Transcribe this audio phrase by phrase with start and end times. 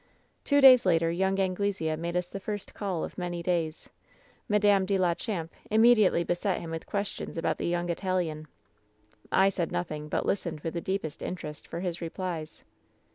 [0.43, 3.87] "Two days later young Anglesea made us the first call of many days.
[4.49, 8.47] "Madame de la Champe immediately beset him with questions about the young Italian.
[9.31, 12.63] "I said nothing, but listened with the deepest interest for his replies.